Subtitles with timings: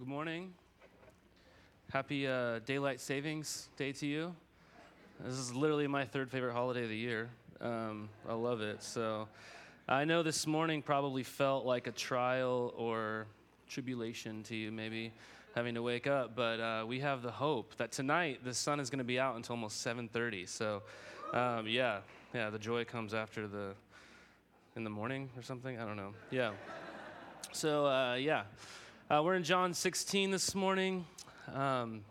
[0.00, 0.54] Good morning.
[1.92, 4.34] Happy uh, daylight savings day to you.
[5.22, 7.28] This is literally my third favorite holiday of the year.
[7.60, 8.82] Um, I love it.
[8.82, 9.28] So
[9.86, 13.26] I know this morning probably felt like a trial or
[13.68, 15.12] tribulation to you, maybe
[15.54, 16.34] having to wake up.
[16.34, 19.36] But uh, we have the hope that tonight the sun is going to be out
[19.36, 20.48] until almost 7:30.
[20.48, 20.82] So
[21.34, 21.98] um, yeah,
[22.32, 23.74] yeah, the joy comes after the
[24.76, 25.78] in the morning or something.
[25.78, 26.14] I don't know.
[26.30, 26.52] Yeah.
[27.52, 28.44] So uh, yeah.
[29.10, 31.04] Uh, we're in John 16 this morning.
[31.52, 32.02] Um,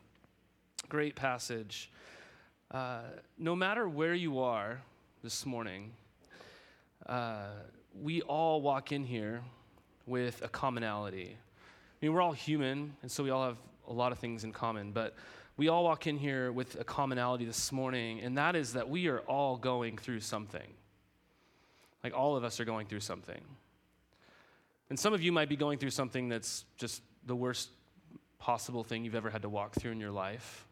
[0.89, 1.89] great passage.
[2.71, 3.03] Uh,
[3.37, 4.81] no matter where you are
[5.23, 5.93] this morning,
[7.05, 7.51] uh,
[8.01, 9.41] we all walk in here
[10.07, 11.38] with a commonality.
[11.38, 13.57] I mean, we're all human, and so we all have
[13.88, 15.16] a lot of things in common, but
[15.55, 19.07] we all walk in here with a commonality this morning, and that is that we
[19.07, 20.67] are all going through something.
[22.03, 23.39] Like, all of us are going through something.
[24.89, 27.70] And some of you might be going through something that's just the worst
[28.39, 30.66] possible thing you've ever had to walk through in your life.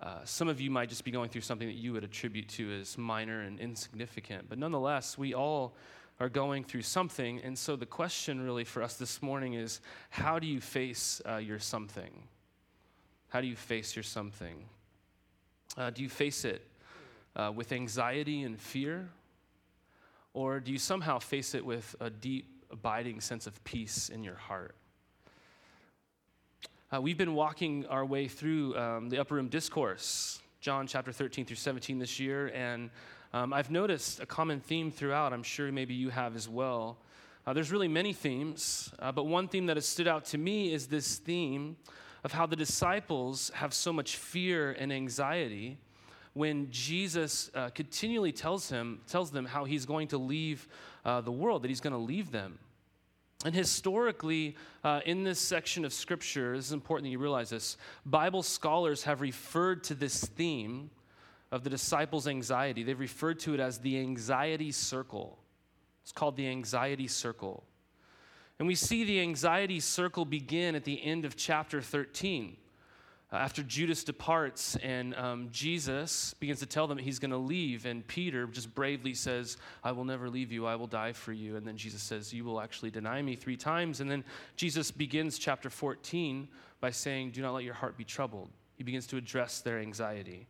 [0.00, 2.72] Uh, some of you might just be going through something that you would attribute to
[2.80, 4.48] as minor and insignificant.
[4.48, 5.74] But nonetheless, we all
[6.20, 7.40] are going through something.
[7.42, 11.36] And so the question really for us this morning is how do you face uh,
[11.36, 12.10] your something?
[13.28, 14.64] How do you face your something?
[15.76, 16.62] Uh, do you face it
[17.36, 19.10] uh, with anxiety and fear?
[20.32, 24.34] Or do you somehow face it with a deep abiding sense of peace in your
[24.34, 24.74] heart.
[26.92, 31.44] Uh, we've been walking our way through um, the upper room discourse, John chapter 13
[31.44, 32.90] through 17 this year, and
[33.32, 35.32] um, I've noticed a common theme throughout.
[35.32, 36.98] I'm sure maybe you have as well.
[37.46, 40.72] Uh, there's really many themes, uh, but one theme that has stood out to me
[40.72, 41.76] is this theme
[42.24, 45.78] of how the disciples have so much fear and anxiety
[46.34, 50.68] when Jesus uh, continually tells him tells them how he's going to leave
[51.08, 52.58] uh, the world, that he's going to leave them.
[53.44, 57.78] And historically, uh, in this section of scripture, this is important that you realize this.
[58.04, 60.90] Bible scholars have referred to this theme
[61.50, 62.82] of the disciples' anxiety.
[62.82, 65.38] They've referred to it as the anxiety circle.
[66.02, 67.64] It's called the anxiety circle.
[68.58, 72.56] And we see the anxiety circle begin at the end of chapter 13.
[73.30, 77.84] Uh, after Judas departs and um, Jesus begins to tell them he's going to leave,
[77.84, 81.56] and Peter just bravely says, I will never leave you, I will die for you.
[81.56, 84.00] And then Jesus says, You will actually deny me three times.
[84.00, 84.24] And then
[84.56, 86.48] Jesus begins chapter 14
[86.80, 88.48] by saying, Do not let your heart be troubled.
[88.76, 90.46] He begins to address their anxiety.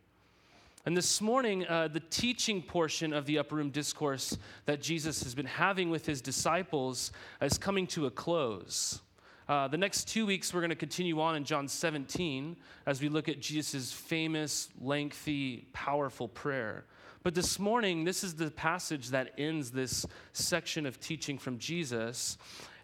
[0.85, 5.35] And this morning, uh, the teaching portion of the upper room discourse that Jesus has
[5.35, 7.11] been having with his disciples
[7.41, 9.01] is coming to a close.
[9.49, 12.55] Uh, the next two weeks, we're going to continue on in John 17
[12.85, 16.85] as we look at Jesus' famous, lengthy, powerful prayer.
[17.23, 22.37] But this morning, this is the passage that ends this section of teaching from Jesus.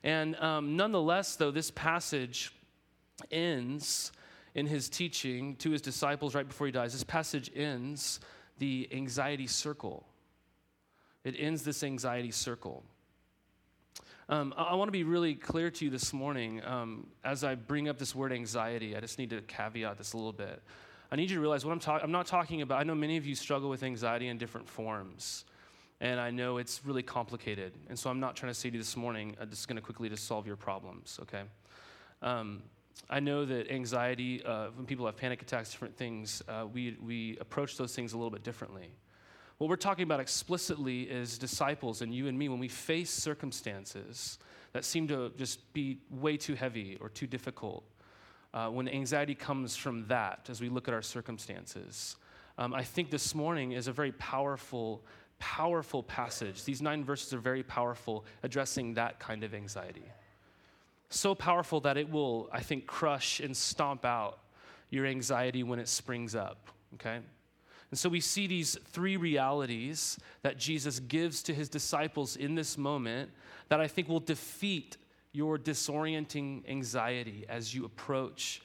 [0.03, 2.51] And um, nonetheless, though, this passage
[3.29, 4.11] ends
[4.55, 6.93] in his teaching to his disciples right before he dies.
[6.93, 8.19] This passage ends
[8.57, 10.03] the anxiety circle.
[11.23, 12.83] It ends this anxiety circle.
[14.27, 17.55] Um, I, I want to be really clear to you this morning um, as I
[17.55, 18.95] bring up this word anxiety.
[18.95, 20.63] I just need to caveat this a little bit.
[21.11, 22.03] I need you to realize what I'm talking.
[22.03, 22.79] I'm not talking about.
[22.79, 25.45] I know many of you struggle with anxiety in different forms,
[26.01, 27.73] and I know it's really complicated.
[27.87, 29.35] And so I'm not trying to say to you this morning.
[29.39, 31.19] I'm just going to quickly just solve your problems.
[31.21, 31.43] Okay.
[32.23, 32.63] Um,
[33.09, 37.37] I know that anxiety, uh, when people have panic attacks, different things, uh, we, we
[37.39, 38.89] approach those things a little bit differently.
[39.57, 44.37] What we're talking about explicitly is disciples and you and me when we face circumstances
[44.73, 47.85] that seem to just be way too heavy or too difficult.
[48.53, 52.17] Uh, when anxiety comes from that, as we look at our circumstances,
[52.57, 55.01] um, I think this morning is a very powerful,
[55.39, 56.65] powerful passage.
[56.65, 60.05] These nine verses are very powerful, addressing that kind of anxiety.
[61.09, 64.39] So powerful that it will, I think, crush and stomp out
[64.89, 67.19] your anxiety when it springs up, okay?
[67.95, 72.77] And so we see these three realities that Jesus gives to his disciples in this
[72.77, 73.31] moment
[73.69, 74.97] that I think will defeat
[75.31, 78.61] your disorienting anxiety as you approach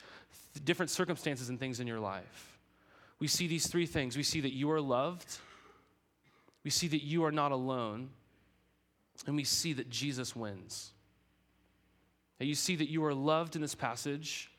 [0.65, 2.59] different circumstances and things in your life.
[3.19, 4.17] We see these three things.
[4.17, 5.37] We see that you are loved,
[6.65, 8.09] we see that you are not alone,
[9.27, 10.91] and we see that Jesus wins.
[12.37, 14.51] And you see that you are loved in this passage,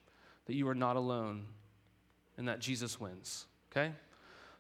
[0.46, 1.44] that you are not alone,
[2.38, 3.44] and that Jesus wins.
[3.70, 3.92] Okay?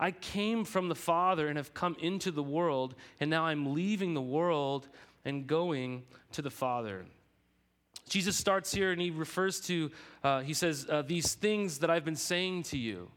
[0.00, 4.14] I came from the Father and have come into the world, and now I'm leaving
[4.14, 4.88] the world
[5.26, 7.04] and going to the Father.
[8.08, 9.90] Jesus starts here and he refers to,
[10.24, 13.10] uh, he says, uh, These things that I've been saying to you.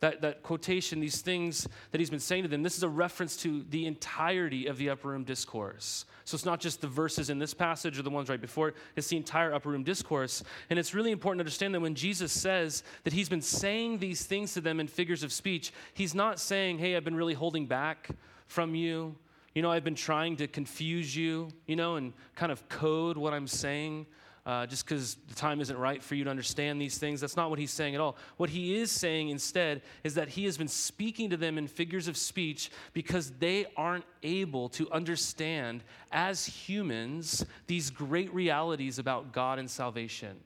[0.00, 3.36] That, that quotation, these things that he's been saying to them, this is a reference
[3.38, 6.04] to the entirety of the upper room discourse.
[6.24, 9.08] So it's not just the verses in this passage or the ones right before it's
[9.08, 10.42] the entire upper room discourse.
[10.68, 14.24] And it's really important to understand that when Jesus says that he's been saying these
[14.24, 17.66] things to them in figures of speech, he's not saying, hey, I've been really holding
[17.66, 18.08] back
[18.46, 19.14] from you.
[19.54, 23.32] You know, I've been trying to confuse you, you know, and kind of code what
[23.32, 24.06] I'm saying
[24.46, 27.20] uh, just because the time isn't right for you to understand these things.
[27.20, 28.16] That's not what he's saying at all.
[28.36, 32.08] What he is saying instead is that he has been speaking to them in figures
[32.08, 35.82] of speech because they aren't able to understand,
[36.12, 40.36] as humans, these great realities about God and salvation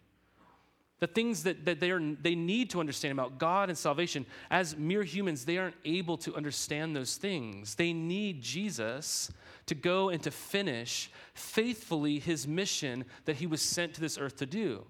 [1.01, 4.27] the things that, that they, are, they need to understand about God and salvation.
[4.51, 7.77] As mere humans, they aren't able to understand those things.
[7.77, 9.31] They need Jesus
[9.67, 14.37] to go and to finish faithfully his mission that he was sent to this earth
[14.37, 14.85] to do.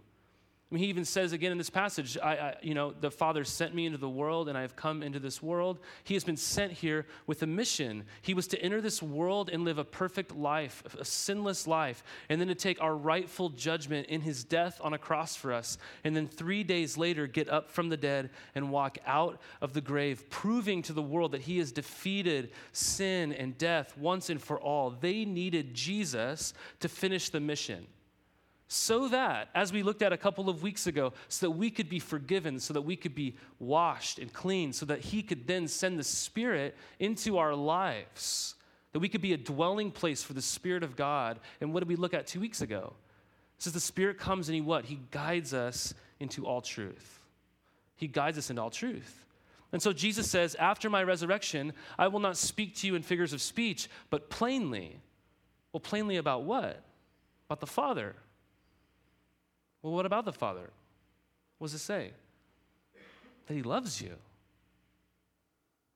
[0.70, 3.42] I mean, he even says again in this passage, I, I, you know, the Father
[3.42, 5.78] sent me into the world and I have come into this world.
[6.04, 8.04] He has been sent here with a mission.
[8.20, 12.38] He was to enter this world and live a perfect life, a sinless life, and
[12.38, 15.78] then to take our rightful judgment in his death on a cross for us.
[16.04, 19.80] And then three days later, get up from the dead and walk out of the
[19.80, 24.60] grave, proving to the world that he has defeated sin and death once and for
[24.60, 24.90] all.
[24.90, 27.86] They needed Jesus to finish the mission
[28.70, 31.88] so that, as we looked at a couple of weeks ago, so that we could
[31.88, 35.66] be forgiven, so that we could be washed and clean, so that He could then
[35.66, 38.54] send the Spirit into our lives,
[38.92, 41.40] that we could be a dwelling place for the Spirit of God.
[41.62, 42.92] And what did we look at two weeks ago?
[43.56, 44.84] It says the Spirit comes and He what?
[44.84, 47.20] He guides us into all truth.
[47.96, 49.24] He guides us into all truth.
[49.72, 53.32] And so Jesus says, After my resurrection, I will not speak to you in figures
[53.32, 55.00] of speech, but plainly.
[55.72, 56.82] Well, plainly about what?
[57.48, 58.14] About the Father
[59.82, 60.70] well, what about the Father?
[61.58, 62.12] What does it say?
[63.46, 64.14] That He loves you.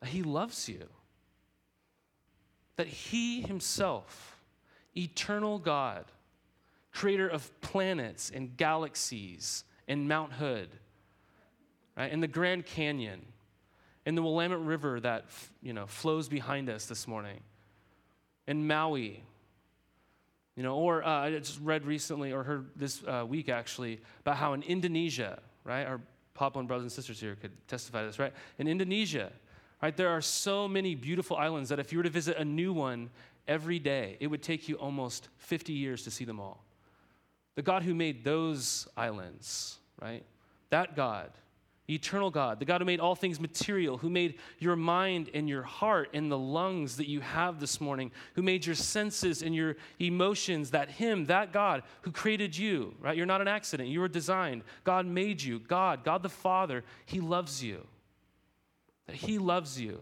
[0.01, 0.89] That He loves you.
[2.77, 4.43] That He Himself,
[4.97, 6.05] eternal God,
[6.93, 10.69] creator of planets and galaxies and Mount Hood,
[11.97, 13.21] right, and the Grand Canyon,
[14.07, 15.25] and the Willamette River that
[15.63, 17.41] you know flows behind us this morning,
[18.47, 19.23] and Maui,
[20.57, 24.37] you know, or uh, I just read recently or heard this uh, week actually about
[24.37, 26.01] how in Indonesia, right, our
[26.35, 28.33] Papuan brothers and sisters here could testify to this, right?
[28.59, 29.33] In Indonesia,
[29.83, 32.73] right, there are so many beautiful islands that if you were to visit a new
[32.73, 33.11] one
[33.49, 36.65] every day, it would take you almost 50 years to see them all.
[37.55, 40.25] The God who made those islands, right,
[40.71, 41.31] that God
[41.91, 45.63] eternal God, the God who made all things material, who made your mind and your
[45.63, 49.77] heart and the lungs that you have this morning, who made your senses and your
[49.99, 53.17] emotions, that Him, that God who created you, right?
[53.17, 54.63] You're not an accident, you were designed.
[54.85, 55.59] God made you.
[55.59, 57.85] God, God the Father, He loves you.
[59.07, 60.01] That He loves you.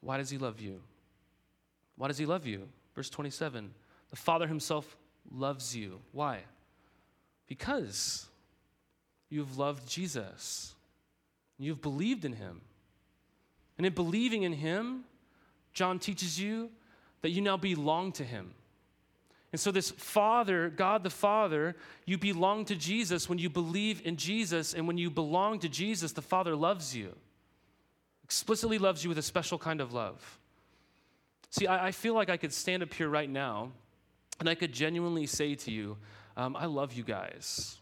[0.00, 0.80] Why does He love you?
[1.96, 2.68] Why does He love you?
[2.94, 3.74] Verse 27
[4.10, 4.96] The Father Himself
[5.32, 6.00] loves you.
[6.12, 6.44] Why?
[7.46, 8.26] Because
[9.28, 10.74] you've loved Jesus,
[11.58, 12.60] you've believed in him.
[13.76, 15.04] And in believing in him,
[15.72, 16.70] John teaches you
[17.22, 18.54] that you now belong to him.
[19.50, 24.16] And so, this Father, God the Father, you belong to Jesus when you believe in
[24.16, 24.74] Jesus.
[24.74, 27.14] And when you belong to Jesus, the Father loves you,
[28.24, 30.40] explicitly loves you with a special kind of love.
[31.50, 33.70] See, I, I feel like I could stand up here right now
[34.40, 35.96] and I could genuinely say to you,
[36.36, 37.78] um, I love you guys.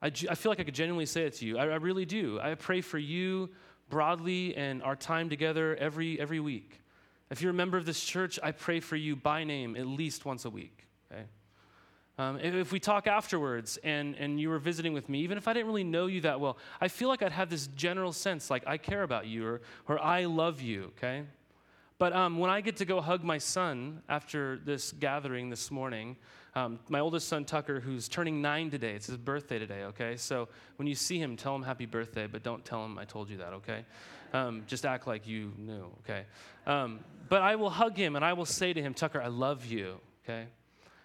[0.00, 1.58] I, I feel like I could genuinely say it to you.
[1.58, 2.40] I, I really do.
[2.40, 3.50] I pray for you
[3.88, 6.80] broadly and our time together every, every week.
[7.30, 10.24] If you're a member of this church, I pray for you by name at least
[10.24, 10.86] once a week.
[11.10, 11.24] Okay?
[12.18, 15.54] Um, if we talk afterwards and, and you were visiting with me, even if I
[15.54, 18.64] didn't really know you that well, I feel like I'd have this general sense like
[18.66, 21.24] I care about you or, or I love you, okay?
[21.98, 26.16] But um, when I get to go hug my son after this gathering this morning,
[26.54, 30.16] um, my oldest son, Tucker, who's turning nine today, it's his birthday today, okay?
[30.16, 33.30] So when you see him, tell him happy birthday, but don't tell him I told
[33.30, 33.86] you that, okay?
[34.34, 36.24] Um, just act like you knew, okay?
[36.66, 39.64] Um, but I will hug him and I will say to him, Tucker, I love
[39.64, 40.46] you, okay?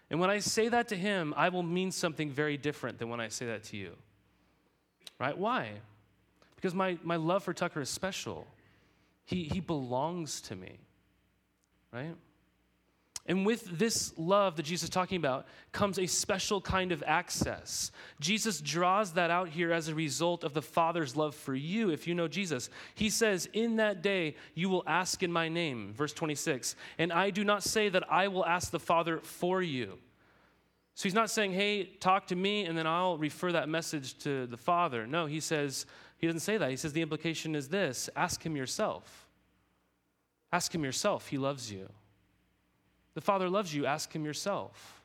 [0.09, 3.21] And when I say that to him, I will mean something very different than when
[3.21, 3.93] I say that to you,
[5.17, 5.37] right?
[5.37, 5.71] Why?
[6.57, 8.47] Because my, my love for Tucker is special.
[9.23, 10.77] He, he belongs to me,
[11.93, 12.15] right?
[13.27, 17.91] And with this love that Jesus is talking about comes a special kind of access.
[18.21, 22.07] Jesus draws that out here as a result of the Father's love for you if
[22.07, 22.69] you know Jesus.
[22.95, 26.77] He says, In that day you will ask in my name, verse 26.
[26.97, 29.97] And I do not say that I will ask the Father for you.
[30.95, 34.47] So he's not saying, Hey, talk to me, and then I'll refer that message to
[34.47, 35.05] the Father.
[35.05, 35.85] No, he says,
[36.17, 36.69] He doesn't say that.
[36.69, 39.27] He says, The implication is this ask him yourself.
[40.53, 41.27] Ask him yourself.
[41.27, 41.89] He loves you.
[43.17, 45.01] The Father loves you, ask Him yourself.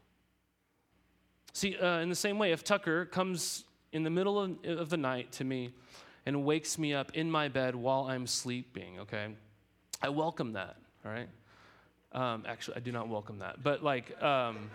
[1.54, 4.98] See, uh, in the same way, if Tucker comes in the middle of, of the
[4.98, 5.72] night to me
[6.26, 9.28] and wakes me up in my bed while I'm sleeping, okay,
[10.02, 10.76] I welcome that,
[11.06, 11.28] all right?
[12.12, 14.70] Um, actually, I do not welcome that, but like, um,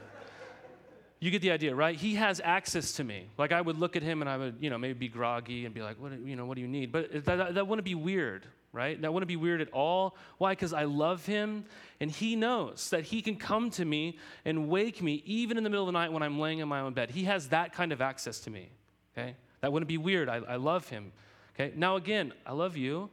[1.20, 1.96] you get the idea, right?
[1.96, 3.28] He has access to me.
[3.38, 5.76] Like I would look at him and I would, you know, maybe be groggy and
[5.76, 6.92] be like, what, you know, what do you need?
[6.92, 9.02] But that, that wouldn't be weird, right?
[9.02, 10.16] That wouldn't be weird at all.
[10.38, 10.52] Why?
[10.52, 11.66] Because I love him
[12.00, 15.70] and he knows that he can come to me and wake me even in the
[15.70, 17.10] middle of the night when I'm laying in my own bed.
[17.10, 18.70] He has that kind of access to me,
[19.18, 19.36] okay?
[19.62, 20.30] That wouldn't be weird.
[20.30, 21.12] I, I love him,
[21.56, 21.74] okay?
[21.76, 23.10] Now, again, I love you,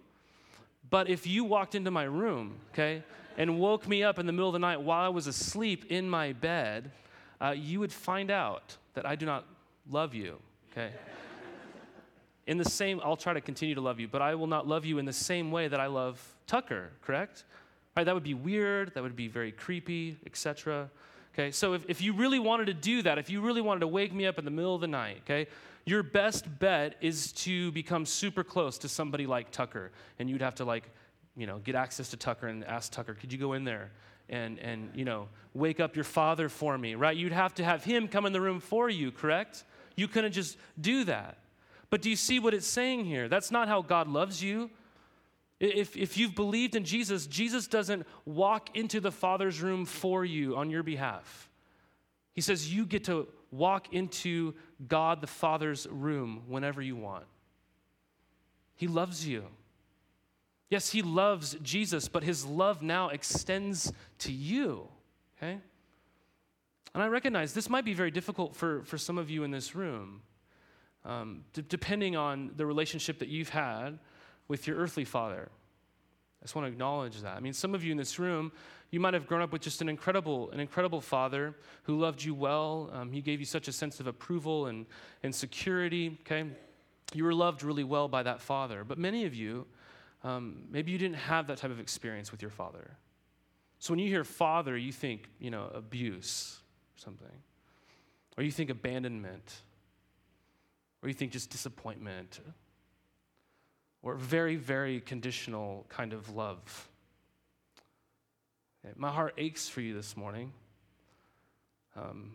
[0.90, 3.02] but if you walked into my room, okay,
[3.38, 6.11] and woke me up in the middle of the night while I was asleep in
[6.11, 6.90] my bed,
[7.40, 9.47] uh, you would find out that I do not
[9.90, 10.38] love you,
[10.71, 10.92] okay?
[12.46, 14.84] In the same, I'll try to continue to love you, but I will not love
[14.84, 17.44] you in the same way that I love Tucker, correct?
[17.96, 20.90] Right, that would be weird, that would be very creepy, etc.
[21.32, 23.88] Okay, so if, if you really wanted to do that, if you really wanted to
[23.88, 25.48] wake me up in the middle of the night, okay,
[25.86, 29.90] your best bet is to become super close to somebody like Tucker.
[30.18, 30.90] And you'd have to like,
[31.36, 33.90] you know, get access to Tucker and ask Tucker, could you go in there
[34.28, 37.16] and and you know, wake up your father for me, right?
[37.16, 39.64] You'd have to have him come in the room for you, correct?
[39.96, 41.38] You couldn't just do that.
[41.94, 43.28] But do you see what it's saying here?
[43.28, 44.68] That's not how God loves you.
[45.60, 50.56] If, if you've believed in Jesus, Jesus doesn't walk into the Father's room for you
[50.56, 51.48] on your behalf.
[52.32, 54.54] He says you get to walk into
[54.88, 57.26] God the Father's room whenever you want.
[58.74, 59.44] He loves you.
[60.70, 64.88] Yes, He loves Jesus, but His love now extends to you,
[65.38, 65.60] okay?
[66.92, 69.76] And I recognize this might be very difficult for, for some of you in this
[69.76, 70.22] room
[71.04, 73.99] um, d- depending on the relationship that you've had
[74.49, 75.49] with your earthly father.
[76.40, 77.37] I just want to acknowledge that.
[77.37, 78.52] I mean, some of you in this room,
[78.90, 82.34] you might have grown up with just an incredible, an incredible father who loved you
[82.34, 82.90] well.
[82.92, 84.87] Um, he gave you such a sense of approval and,
[85.23, 86.44] and security, okay?
[87.14, 88.84] You were loved really well by that father.
[88.84, 89.66] But many of you,
[90.23, 92.90] um, maybe you didn't have that type of experience with your father.
[93.78, 96.61] So when you hear father, you think, you know, abuse
[96.96, 97.42] or something.
[98.37, 99.62] Or you think abandonment
[101.04, 102.40] or you think just disappointment,
[104.02, 106.88] or very, very conditional kind of love.
[108.96, 110.52] My heart aches for you this morning.
[111.94, 112.32] Um,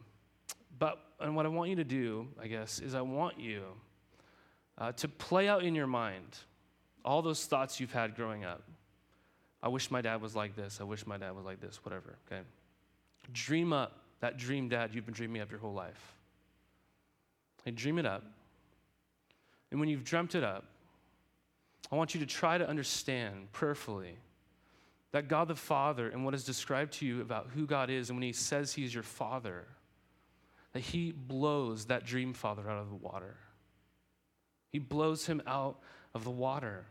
[0.78, 3.64] but and what I want you to do, I guess, is I want you
[4.78, 6.38] uh, to play out in your mind
[7.04, 8.64] all those thoughts you've had growing up.
[9.64, 10.80] I wish my dad was like this.
[10.80, 12.42] I wish my dad was like this, whatever, okay?
[13.34, 16.14] Dream up that dream dad you've been dreaming up your whole life.
[17.66, 18.24] Hey, dream it up.
[19.72, 20.66] And when you've dreamt it up,
[21.92, 24.16] I want you to try to understand prayerfully
[25.12, 28.18] that God the Father and what is described to you about who God is, and
[28.18, 29.66] when He says He's your Father,
[30.74, 33.36] that He blows that dream father out of the water.
[34.72, 35.80] He blows him out
[36.14, 36.86] of the water.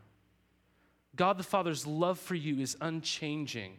[1.15, 3.77] God the Father's love for you is unchanging.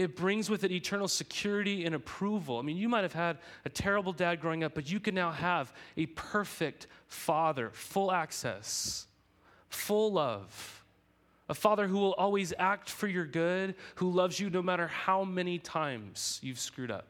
[0.00, 2.58] It brings with it eternal security and approval.
[2.58, 5.30] I mean, you might have had a terrible dad growing up, but you can now
[5.30, 9.06] have a perfect father, full access,
[9.68, 10.84] full love.
[11.48, 15.24] A father who will always act for your good, who loves you no matter how
[15.24, 17.06] many times you've screwed up.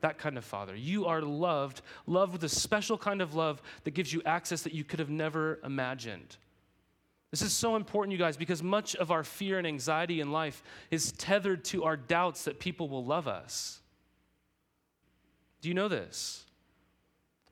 [0.00, 0.74] That kind of father.
[0.74, 4.74] You are loved, loved with a special kind of love that gives you access that
[4.74, 6.36] you could have never imagined.
[7.32, 10.62] This is so important, you guys, because much of our fear and anxiety in life
[10.90, 13.80] is tethered to our doubts that people will love us.
[15.62, 16.44] Do you know this?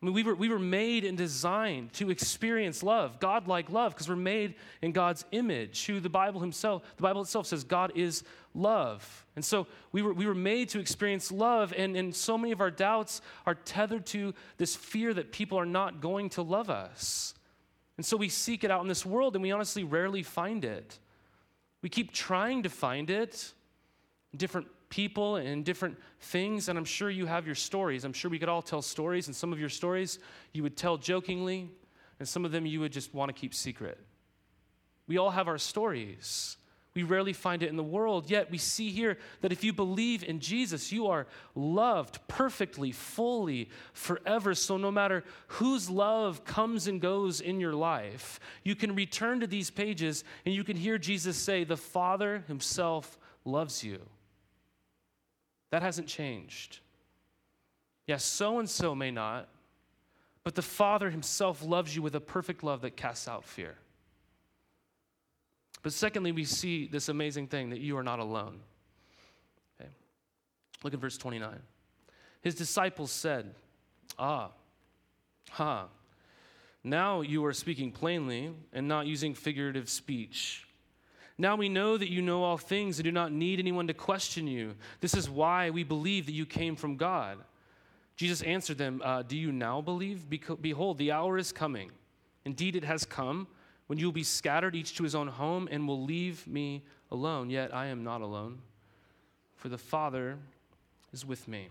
[0.03, 4.09] I mean, we were, we were made and designed to experience love, God-like love, because
[4.09, 8.23] we're made in God's image, who the Bible himself, the Bible itself says God is
[8.55, 9.27] love.
[9.35, 12.61] And so we were, we were made to experience love, and, and so many of
[12.61, 17.33] our doubts are tethered to this fear that people are not going to love us.
[18.01, 20.99] And so we seek it out in this world and we honestly rarely find it.
[21.83, 23.53] We keep trying to find it,
[24.35, 28.07] different people and different things, and I'm sure you have your stories.
[28.07, 30.19] I'm sure we could all tell stories, and some of your stories
[30.55, 31.69] you would tell jokingly,
[32.19, 33.99] and some of them you would just want to keep secret.
[35.07, 36.57] We all have our stories.
[36.95, 40.25] We rarely find it in the world, yet we see here that if you believe
[40.25, 44.55] in Jesus, you are loved perfectly, fully, forever.
[44.57, 49.47] So no matter whose love comes and goes in your life, you can return to
[49.47, 54.01] these pages and you can hear Jesus say, The Father Himself loves you.
[55.71, 56.81] That hasn't changed.
[58.09, 59.49] Yes, so and so may not,
[60.43, 63.77] but the Father Himself loves you with a perfect love that casts out fear.
[65.83, 68.61] But secondly, we see this amazing thing that you are not alone.
[69.81, 69.91] Okay.
[70.83, 71.59] Look at verse 29.
[72.43, 73.55] His disciples said,
[74.19, 74.51] Ah,
[75.51, 75.89] ha,
[76.85, 80.67] now you are speaking plainly and not using figurative speech.
[81.39, 84.47] Now we know that you know all things and do not need anyone to question
[84.47, 84.75] you.
[85.01, 87.39] This is why we believe that you came from God.
[88.17, 90.29] Jesus answered them, uh, Do you now believe?
[90.29, 91.91] Behold, the hour is coming.
[92.45, 93.47] Indeed, it has come
[93.91, 97.51] when you will be scattered each to his own home and will leave me alone.
[97.51, 98.61] Yet I am not alone,
[99.57, 100.39] for the Father
[101.13, 101.71] is with me.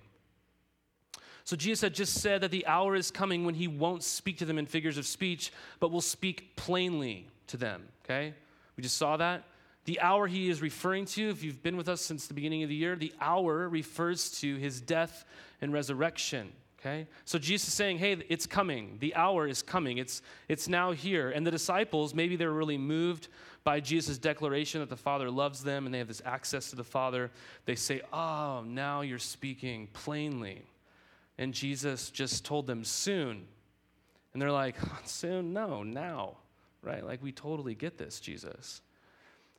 [1.46, 4.46] So Jesus had just said that the hour is coming when he won't speak to
[4.46, 7.88] them in figures of speech, but will speak plainly to them.
[8.04, 8.34] Okay?
[8.76, 9.46] We just saw that.
[9.86, 12.70] The hour he is referring to, if you've been with us since the beginning of
[12.70, 15.24] the year, the hour refers to his death
[15.62, 16.52] and resurrection.
[16.80, 17.08] Okay?
[17.26, 18.98] So Jesus is saying, hey, it's coming.
[19.00, 19.98] The hour is coming.
[19.98, 21.30] It's, it's now here.
[21.30, 23.28] And the disciples, maybe they're really moved
[23.66, 26.84] by Jesus' declaration that the Father loves them and they have this access to the
[26.84, 27.32] Father.
[27.66, 30.64] They say, oh, now you're speaking plainly.
[31.38, 33.46] And Jesus just told them soon.
[34.34, 35.52] And they're like, soon?
[35.52, 36.38] No, now.
[36.82, 37.06] Right?
[37.06, 38.82] Like, we totally get this, Jesus.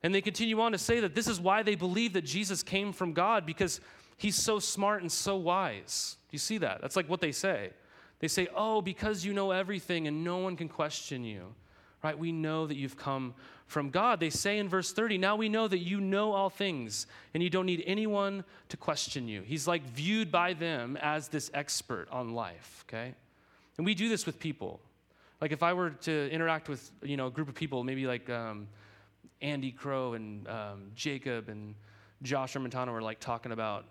[0.03, 2.95] And they continue on to say that this is why they believe that Jesus came
[2.95, 3.83] from God because
[4.17, 6.17] he's so smart and so wise.
[6.31, 6.81] Do you see that?
[6.81, 7.71] That's like what they say.
[8.21, 11.55] They say, Oh, because you know everything and no one can question you,
[12.05, 12.17] right?
[12.17, 13.35] We know that you've come
[13.67, 14.21] from God.
[14.21, 17.51] They say in verse 30, Now we know that you know all things and you
[17.51, 19.43] don't need anyone to question you.
[19.43, 23.15] He's like viewed by them as this expert on life, okay?
[23.77, 24.81] And we do this with people.
[25.41, 28.31] Like if I were to interact with, you know, a group of people, maybe like
[28.31, 28.69] um,
[29.41, 31.75] Andy Crow and um, Jacob and
[32.23, 33.87] Josh Montano are like talking about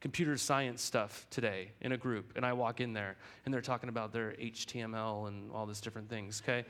[0.00, 3.88] computer science stuff today in a group, and I walk in there and they're talking
[3.88, 6.64] about their HTML and all these different things, okay?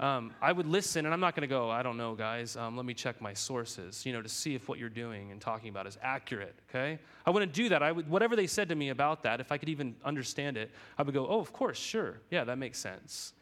[0.00, 2.56] Um, I would listen, and I'm not going to go, I don't know, guys.
[2.56, 5.40] Um, let me check my sources, you know, to see if what you're doing and
[5.40, 6.98] talking about is accurate, okay?
[7.24, 7.84] I wouldn't do that.
[7.84, 10.72] I would, whatever they said to me about that, if I could even understand it,
[10.98, 12.20] I would go, oh, of course, sure.
[12.30, 13.32] Yeah, that makes sense.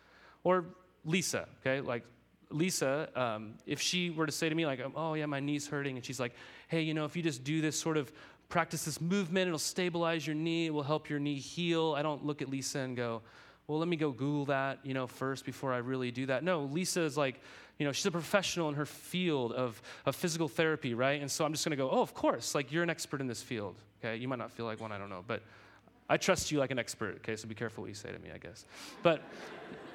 [0.45, 0.67] Or
[1.07, 1.81] Lisa, okay?
[1.81, 2.05] Like,
[2.51, 5.97] Lisa, um, if she were to say to me, like, oh, yeah, my knee's hurting,
[5.97, 6.35] and she's like,
[6.69, 8.13] hey, you know, if you just do this sort of
[8.51, 9.47] practice this movement.
[9.47, 10.67] It'll stabilize your knee.
[10.67, 11.95] It will help your knee heal.
[11.97, 13.23] I don't look at Lisa and go,
[13.67, 16.43] well, let me go Google that, you know, first before I really do that.
[16.43, 17.41] No, Lisa is like,
[17.79, 21.21] you know, she's a professional in her field of, of physical therapy, right?
[21.21, 23.29] And so I'm just going to go, oh, of course, like you're an expert in
[23.29, 24.17] this field, okay?
[24.17, 25.43] You might not feel like one, I don't know, but
[26.09, 27.37] I trust you like an expert, okay?
[27.37, 28.67] So be careful what you say to me, I guess.
[29.05, 29.23] But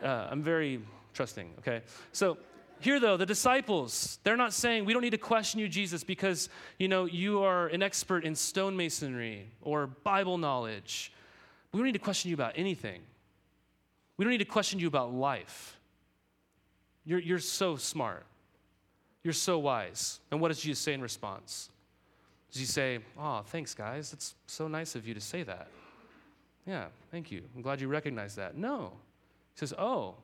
[0.02, 0.80] uh, I'm very
[1.14, 1.82] trusting, okay?
[2.14, 2.38] So
[2.86, 6.50] here, though, the disciples, they're not saying, we don't need to question you, Jesus, because,
[6.78, 11.12] you know, you are an expert in stonemasonry or Bible knowledge.
[11.72, 13.02] We don't need to question you about anything.
[14.18, 15.78] We don't need to question you about life.
[17.06, 18.26] You're, you're so smart.
[19.24, 20.20] You're so wise.
[20.30, 21.70] And what does Jesus say in response?
[22.52, 24.14] Does he say, Oh, thanks, guys.
[24.14, 25.68] It's so nice of you to say that?
[26.68, 27.42] Yeah, thank you.
[27.56, 28.56] I'm glad you recognize that.
[28.56, 28.94] No.
[29.56, 30.16] He says, Oh,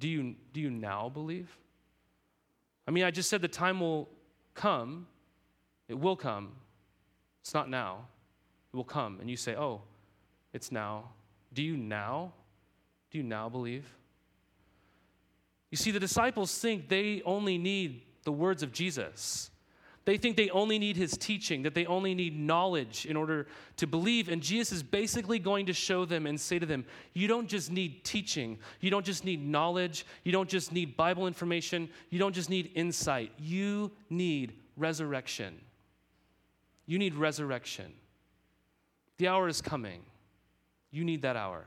[0.00, 1.56] do you, do you now believe?
[2.88, 4.08] I mean, I just said the time will
[4.54, 5.06] come.
[5.86, 6.52] It will come.
[7.42, 8.06] It's not now.
[8.72, 9.20] It will come.
[9.20, 9.82] And you say, oh,
[10.52, 11.10] it's now.
[11.52, 12.32] Do you now?
[13.10, 13.84] Do you now believe?
[15.70, 19.50] You see, the disciples think they only need the words of Jesus.
[20.06, 23.86] They think they only need his teaching, that they only need knowledge in order to
[23.86, 24.28] believe.
[24.28, 27.70] And Jesus is basically going to show them and say to them, You don't just
[27.70, 32.34] need teaching, you don't just need knowledge, you don't just need Bible information, you don't
[32.34, 33.32] just need insight.
[33.38, 35.60] You need resurrection.
[36.86, 37.92] You need resurrection.
[39.18, 40.00] The hour is coming.
[40.90, 41.66] You need that hour.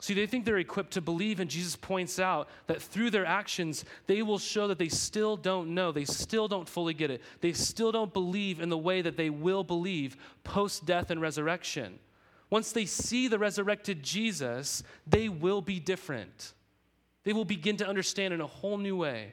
[0.00, 3.84] See, they think they're equipped to believe, and Jesus points out that through their actions,
[4.06, 5.90] they will show that they still don't know.
[5.90, 7.20] They still don't fully get it.
[7.40, 11.98] They still don't believe in the way that they will believe post death and resurrection.
[12.48, 16.54] Once they see the resurrected Jesus, they will be different.
[17.24, 19.32] They will begin to understand in a whole new way.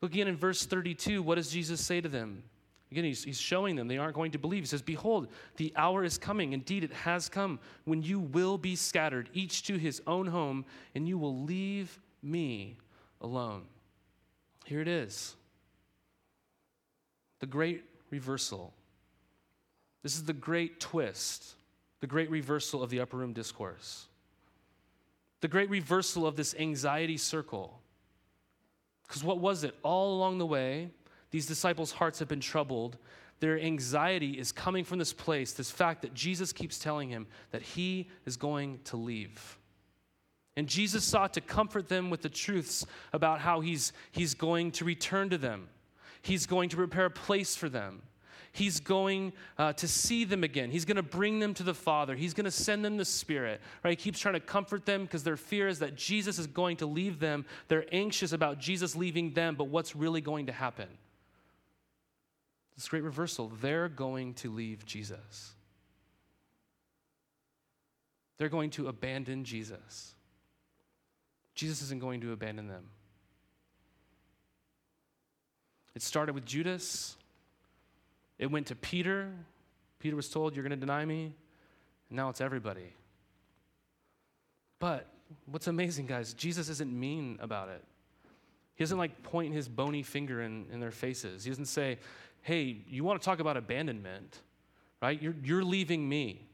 [0.00, 1.22] Look again in verse 32.
[1.22, 2.42] What does Jesus say to them?
[2.90, 4.62] Again, he's, he's showing them they aren't going to believe.
[4.62, 6.52] He says, Behold, the hour is coming.
[6.52, 11.08] Indeed, it has come when you will be scattered, each to his own home, and
[11.08, 12.76] you will leave me
[13.20, 13.62] alone.
[14.64, 15.34] Here it is
[17.40, 18.72] the great reversal.
[20.02, 21.54] This is the great twist,
[22.00, 24.06] the great reversal of the upper room discourse,
[25.40, 27.80] the great reversal of this anxiety circle.
[29.06, 29.74] Because what was it?
[29.82, 30.90] All along the way,
[31.36, 32.96] these disciples' hearts have been troubled.
[33.40, 37.60] Their anxiety is coming from this place, this fact that Jesus keeps telling him that
[37.60, 39.58] he is going to leave.
[40.56, 44.86] And Jesus sought to comfort them with the truths about how he's, he's going to
[44.86, 45.68] return to them.
[46.22, 48.00] He's going to prepare a place for them.
[48.52, 50.70] He's going uh, to see them again.
[50.70, 52.14] He's going to bring them to the Father.
[52.14, 53.60] He's going to send them the Spirit.
[53.84, 53.90] Right?
[53.90, 56.86] He keeps trying to comfort them because their fear is that Jesus is going to
[56.86, 57.44] leave them.
[57.68, 60.88] They're anxious about Jesus leaving them, but what's really going to happen?
[62.76, 63.50] This great reversal.
[63.60, 65.54] They're going to leave Jesus.
[68.38, 70.14] They're going to abandon Jesus.
[71.54, 72.84] Jesus isn't going to abandon them.
[75.94, 77.16] It started with Judas.
[78.38, 79.32] It went to Peter.
[79.98, 81.32] Peter was told, You're going to deny me.
[82.10, 82.92] And now it's everybody.
[84.78, 85.08] But
[85.46, 87.82] what's amazing, guys, Jesus isn't mean about it.
[88.74, 91.44] He doesn't like point his bony finger in, in their faces.
[91.44, 91.98] He doesn't say,
[92.46, 94.40] Hey, you want to talk about abandonment,
[95.02, 95.20] right?
[95.20, 96.46] You're, you're leaving me.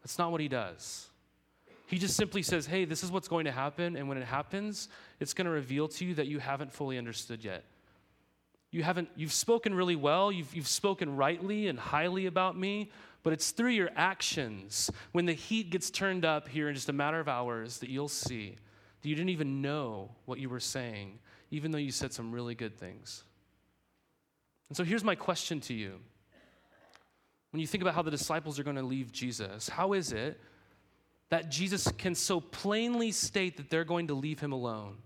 [0.00, 1.08] That's not what he does.
[1.88, 3.96] He just simply says, Hey, this is what's going to happen.
[3.96, 7.42] And when it happens, it's going to reveal to you that you haven't fully understood
[7.42, 7.64] yet.
[8.70, 12.92] You haven't, you've spoken really well, you've, you've spoken rightly and highly about me,
[13.24, 16.92] but it's through your actions, when the heat gets turned up here in just a
[16.92, 18.54] matter of hours, that you'll see
[19.02, 21.18] that you didn't even know what you were saying,
[21.50, 23.24] even though you said some really good things.
[24.68, 25.94] And so here's my question to you.
[27.50, 30.40] When you think about how the disciples are going to leave Jesus, how is it
[31.30, 34.96] that Jesus can so plainly state that they're going to leave him alone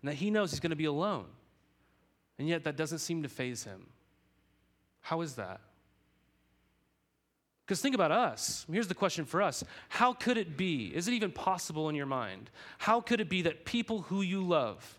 [0.00, 1.26] and that he knows he's going to be alone?
[2.38, 3.86] And yet that doesn't seem to faze him.
[5.00, 5.60] How is that?
[7.66, 8.64] Because think about us.
[8.70, 10.86] Here's the question for us How could it be?
[10.94, 12.50] Is it even possible in your mind?
[12.78, 14.98] How could it be that people who you love,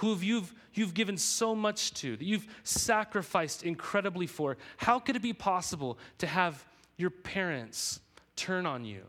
[0.00, 5.22] who you've, you've given so much to, that you've sacrificed incredibly for, how could it
[5.22, 6.64] be possible to have
[6.96, 8.00] your parents
[8.34, 9.02] turn on you?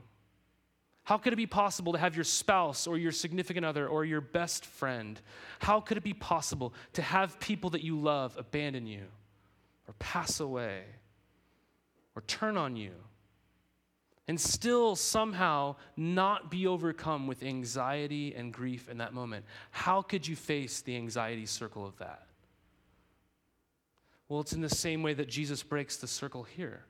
[1.03, 4.21] How could it be possible to have your spouse or your significant other or your
[4.21, 5.19] best friend?
[5.59, 9.05] How could it be possible to have people that you love abandon you
[9.87, 10.83] or pass away
[12.15, 12.91] or turn on you
[14.27, 19.45] and still somehow not be overcome with anxiety and grief in that moment?
[19.71, 22.27] How could you face the anxiety circle of that?
[24.29, 26.85] Well, it's in the same way that Jesus breaks the circle here.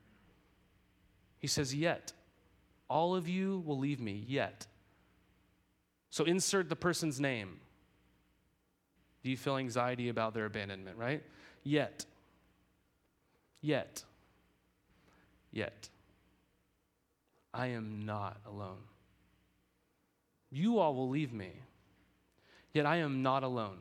[1.38, 2.12] He says, Yet.
[2.88, 4.66] All of you will leave me, yet.
[6.10, 7.58] So insert the person's name.
[9.22, 11.22] Do you feel anxiety about their abandonment, right?
[11.64, 12.04] Yet.
[13.62, 14.04] Yet.
[15.52, 15.88] Yet.
[17.54, 18.82] I am not alone.
[20.50, 21.50] You all will leave me,
[22.72, 23.78] yet I am not alone.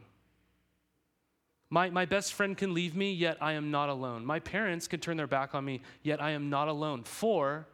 [1.69, 4.25] My, my best friend can leave me, yet I am not alone.
[4.25, 7.03] My parents can turn their back on me, yet I am not alone.
[7.03, 7.65] For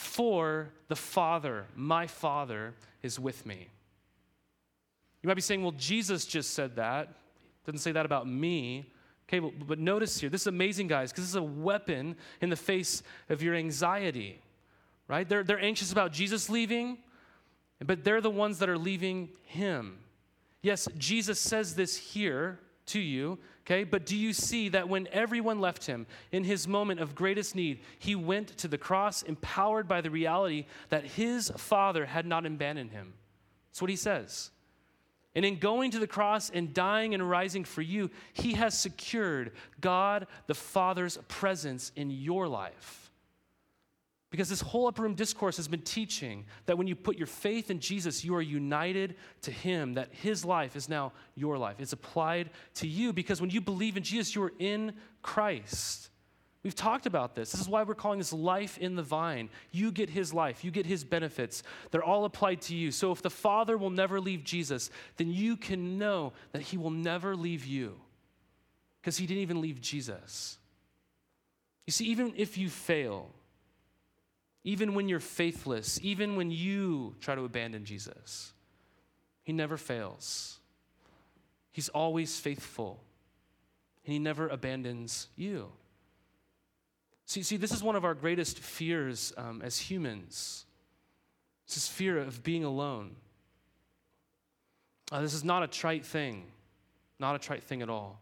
[0.00, 3.68] for the Father, my Father, is with me.
[5.22, 7.12] You might be saying, well, Jesus just said that.
[7.66, 8.86] Doesn't say that about me.
[9.28, 12.48] Okay, but, but notice here, this is amazing, guys, because this is a weapon in
[12.48, 14.40] the face of your anxiety,
[15.10, 15.28] right?
[15.28, 16.96] They're, they're anxious about Jesus leaving,
[17.84, 19.98] but they're the ones that are leaving him.
[20.62, 23.38] Yes, Jesus says this here to you
[23.70, 27.54] Okay, but do you see that when everyone left him in his moment of greatest
[27.54, 32.44] need, he went to the cross empowered by the reality that his father had not
[32.44, 33.12] abandoned him?
[33.70, 34.50] That's what he says.
[35.36, 39.52] And in going to the cross and dying and rising for you, he has secured
[39.80, 43.09] God the Father's presence in your life.
[44.30, 47.68] Because this whole upper room discourse has been teaching that when you put your faith
[47.68, 51.76] in Jesus, you are united to Him, that His life is now your life.
[51.80, 56.10] It's applied to you because when you believe in Jesus, you are in Christ.
[56.62, 57.50] We've talked about this.
[57.50, 59.48] This is why we're calling this life in the vine.
[59.72, 61.64] You get His life, you get His benefits.
[61.90, 62.92] They're all applied to you.
[62.92, 66.90] So if the Father will never leave Jesus, then you can know that He will
[66.90, 67.98] never leave you
[69.00, 70.58] because He didn't even leave Jesus.
[71.86, 73.30] You see, even if you fail,
[74.64, 78.52] even when you're faithless, even when you try to abandon Jesus,
[79.42, 80.58] He never fails.
[81.72, 83.02] He's always faithful,
[84.04, 85.72] and He never abandons you.
[87.26, 90.66] See, see this is one of our greatest fears um, as humans.
[91.64, 93.14] It's this fear of being alone.
[95.12, 96.46] Uh, this is not a trite thing.
[97.20, 98.20] Not a trite thing at all.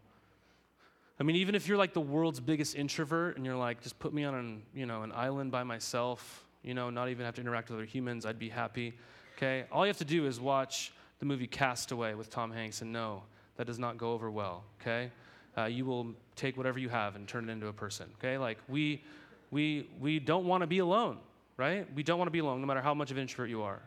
[1.21, 4.13] I mean, even if you're like the world's biggest introvert and you're like, just put
[4.13, 7.41] me on an, you know, an island by myself, you know, not even have to
[7.41, 8.95] interact with other humans, I'd be happy.
[9.37, 9.65] Okay?
[9.73, 13.25] All you have to do is watch the movie Castaway with Tom Hanks and know
[13.57, 14.65] that does not go over well.
[14.81, 15.11] Okay?
[15.57, 18.09] Uh, you will take whatever you have and turn it into a person.
[18.19, 18.39] Okay?
[18.39, 19.03] Like we
[19.51, 21.19] we we don't want to be alone,
[21.57, 21.87] right?
[21.95, 23.81] We don't want to be alone no matter how much of an introvert you are.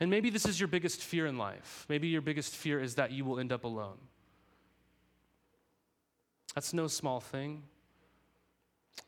[0.00, 1.84] And maybe this is your biggest fear in life.
[1.88, 3.98] Maybe your biggest fear is that you will end up alone.
[6.54, 7.62] That's no small thing.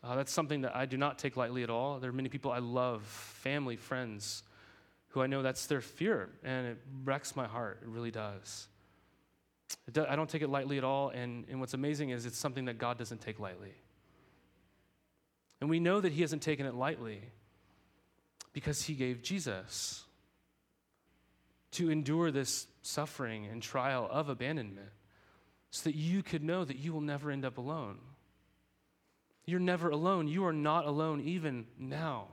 [0.03, 1.99] Uh, that's something that I do not take lightly at all.
[1.99, 4.43] There are many people I love, family, friends,
[5.09, 7.79] who I know that's their fear, and it wrecks my heart.
[7.83, 8.67] It really does.
[9.87, 12.37] It do, I don't take it lightly at all, and, and what's amazing is it's
[12.37, 13.73] something that God doesn't take lightly.
[15.59, 17.21] And we know that He hasn't taken it lightly
[18.53, 20.03] because He gave Jesus
[21.71, 24.89] to endure this suffering and trial of abandonment
[25.71, 27.97] so that you could know that you will never end up alone.
[29.45, 30.27] You're never alone.
[30.27, 32.27] You are not alone even now.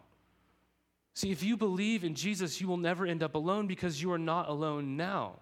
[1.14, 4.18] See, if you believe in Jesus, you will never end up alone because you are
[4.18, 5.40] not alone now.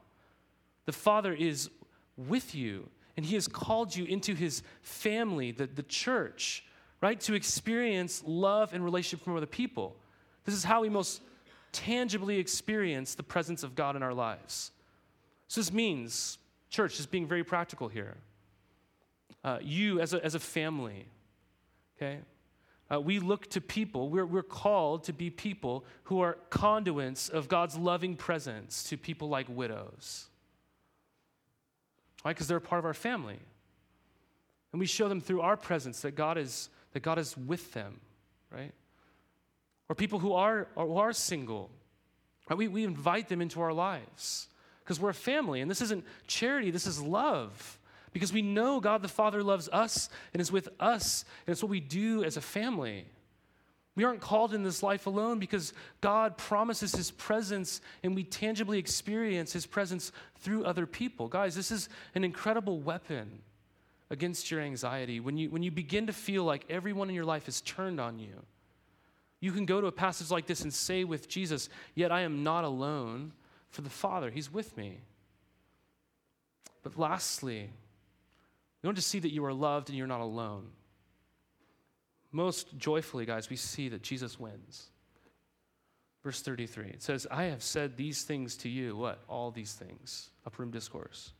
[0.84, 1.68] The Father is
[2.16, 6.64] with you, and He has called you into His family, the, the church,
[7.02, 7.20] right?
[7.20, 9.96] To experience love and relationship from other people.
[10.44, 11.20] This is how we most
[11.72, 14.70] tangibly experience the presence of God in our lives.
[15.48, 16.38] So, this means,
[16.70, 18.16] church, just being very practical here.
[19.44, 21.06] Uh, you, as a, as a family,
[21.96, 22.18] okay,
[22.92, 27.48] uh, we look to people, we're, we're called to be people who are conduits of
[27.48, 30.26] God's loving presence to people like widows.
[32.24, 32.34] Right?
[32.34, 33.38] Because they're a part of our family.
[34.72, 38.00] And we show them through our presence that God is, that God is with them,
[38.52, 38.72] right?
[39.88, 41.70] or people who are, who are single.
[42.48, 42.56] Right?
[42.56, 44.48] We, we invite them into our lives
[44.86, 45.60] because we're a family.
[45.60, 47.78] And this isn't charity, this is love.
[48.12, 51.68] Because we know God the Father loves us and is with us, and it's what
[51.68, 53.04] we do as a family.
[53.96, 58.78] We aren't called in this life alone because God promises His presence and we tangibly
[58.78, 61.28] experience His presence through other people.
[61.28, 63.40] Guys, this is an incredible weapon
[64.08, 65.18] against your anxiety.
[65.18, 68.18] When you, when you begin to feel like everyone in your life is turned on
[68.18, 68.42] you,
[69.40, 72.42] you can go to a passage like this and say with Jesus, Yet I am
[72.42, 73.32] not alone,
[73.76, 75.02] for the Father, He's with me.
[76.82, 77.68] But lastly,
[78.82, 80.68] we want to see that you are loved and you're not alone.
[82.32, 84.88] Most joyfully, guys, we see that Jesus wins.
[86.24, 88.96] Verse 33, it says, I have said these things to you.
[88.96, 89.22] What?
[89.28, 90.30] All these things.
[90.46, 91.32] Upper room discourse.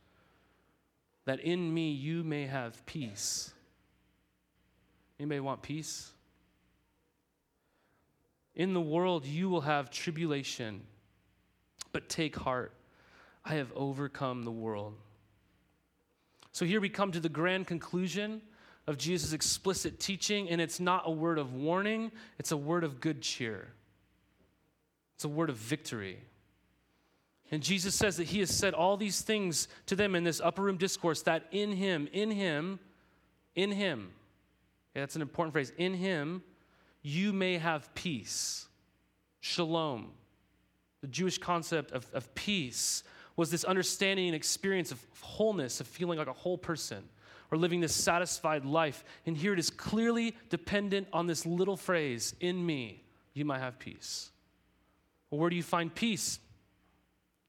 [1.25, 3.51] That in me you may have peace.
[5.19, 6.11] Anybody want peace?
[8.53, 10.83] In the world you will have tribulation,
[11.91, 12.73] but take heart.
[13.43, 14.95] I have overcome the world.
[16.51, 18.41] So here we come to the grand conclusion
[18.87, 22.99] of Jesus' explicit teaching, and it's not a word of warning, it's a word of
[22.99, 23.67] good cheer.
[25.15, 26.19] It's a word of victory.
[27.51, 30.61] And Jesus says that he has said all these things to them in this upper
[30.61, 32.79] room discourse that in him, in him,
[33.55, 34.11] in him,
[34.91, 36.43] okay, that's an important phrase, in him,
[37.01, 38.67] you may have peace.
[39.39, 40.11] Shalom.
[41.07, 43.03] The Jewish concept of, of peace
[43.37, 47.01] was this understanding and experience of wholeness, of feeling like a whole person
[47.49, 49.05] or living this satisfied life.
[49.25, 53.79] And here it is clearly dependent on this little phrase in me, you might have
[53.79, 54.31] peace.
[55.29, 56.39] Well, where do you find peace?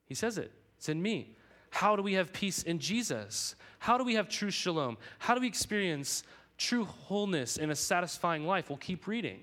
[0.06, 1.34] He says it it's in me.
[1.70, 3.56] How do we have peace in Jesus?
[3.80, 4.98] How do we have true shalom?
[5.18, 6.22] How do we experience
[6.58, 8.68] true wholeness in a satisfying life?
[8.68, 9.40] We'll keep reading.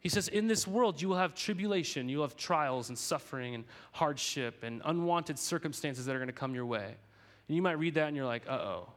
[0.00, 3.64] He says, In this world, you will have tribulation, you'll have trials and suffering and
[3.92, 6.96] hardship and unwanted circumstances that are going to come your way.
[7.48, 8.92] And you might read that and you're like, uh oh.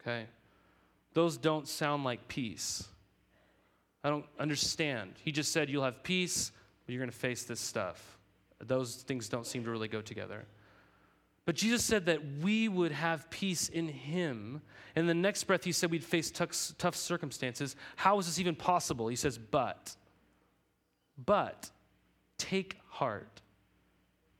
[0.00, 0.26] Okay?
[1.14, 2.86] Those don't sound like peace.
[4.04, 5.12] I don't understand.
[5.24, 6.52] He just said you'll have peace,
[6.84, 8.18] but you're going to face this stuff.
[8.60, 10.44] Those things don't seem to really go together.
[11.48, 14.60] But Jesus said that we would have peace in Him.
[14.94, 17.74] In the next breath, He said we'd face tough, tough circumstances.
[17.96, 19.08] How is this even possible?
[19.08, 19.96] He says, but,
[21.24, 21.70] but,
[22.36, 23.40] take heart.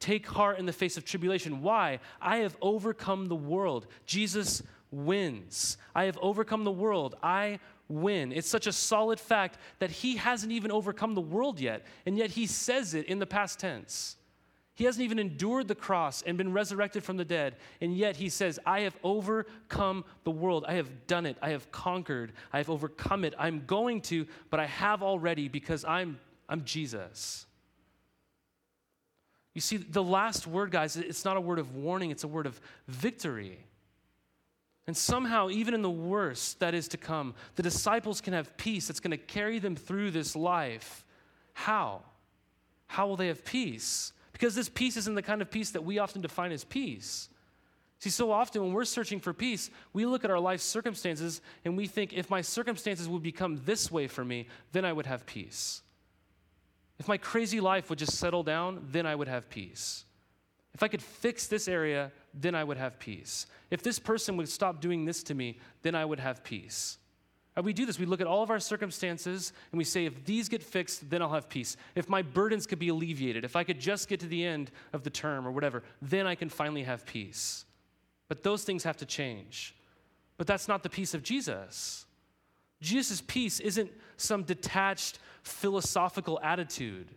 [0.00, 1.62] Take heart in the face of tribulation.
[1.62, 2.00] Why?
[2.20, 3.86] I have overcome the world.
[4.04, 5.78] Jesus wins.
[5.94, 7.14] I have overcome the world.
[7.22, 8.32] I win.
[8.32, 12.32] It's such a solid fact that he hasn't even overcome the world yet, and yet
[12.32, 14.17] he says it in the past tense.
[14.78, 17.56] He hasn't even endured the cross and been resurrected from the dead.
[17.80, 20.64] And yet he says, I have overcome the world.
[20.68, 21.36] I have done it.
[21.42, 22.32] I have conquered.
[22.52, 23.34] I have overcome it.
[23.36, 27.44] I'm going to, but I have already because I'm, I'm Jesus.
[29.52, 32.46] You see, the last word, guys, it's not a word of warning, it's a word
[32.46, 33.58] of victory.
[34.86, 38.86] And somehow, even in the worst that is to come, the disciples can have peace
[38.86, 41.04] that's going to carry them through this life.
[41.54, 42.02] How?
[42.86, 44.12] How will they have peace?
[44.38, 47.28] Because this peace isn't the kind of peace that we often define as peace.
[47.98, 51.76] See, so often when we're searching for peace, we look at our life circumstances and
[51.76, 55.26] we think if my circumstances would become this way for me, then I would have
[55.26, 55.82] peace.
[57.00, 60.04] If my crazy life would just settle down, then I would have peace.
[60.72, 63.46] If I could fix this area, then I would have peace.
[63.72, 66.98] If this person would stop doing this to me, then I would have peace.
[67.58, 67.98] And we do this.
[67.98, 71.20] We look at all of our circumstances and we say, if these get fixed, then
[71.20, 71.76] I'll have peace.
[71.96, 75.02] If my burdens could be alleviated, if I could just get to the end of
[75.02, 77.64] the term or whatever, then I can finally have peace.
[78.28, 79.74] But those things have to change.
[80.36, 82.06] But that's not the peace of Jesus.
[82.80, 87.08] Jesus' peace isn't some detached philosophical attitude.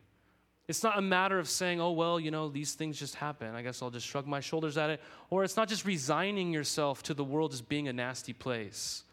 [0.68, 3.54] It's not a matter of saying, oh, well, you know, these things just happen.
[3.54, 5.02] I guess I'll just shrug my shoulders at it.
[5.30, 9.04] Or it's not just resigning yourself to the world as being a nasty place.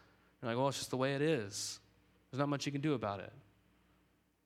[0.43, 1.81] You're like, well, it's just the way it is.
[2.31, 3.33] There's not much you can do about it.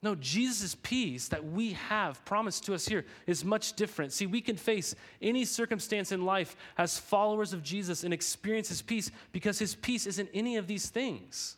[0.03, 4.13] No, Jesus' peace that we have promised to us here is much different.
[4.13, 8.83] See, we can face any circumstance in life as followers of Jesus and experience his
[8.83, 11.57] peace because his peace isn't any of these things.